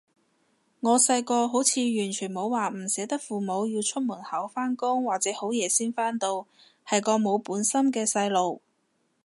[0.79, 6.47] 我細個好似完全冇話唔捨得父母要出門口返工或者好夜先返到，
[6.87, 8.63] 係個冇本心嘅細路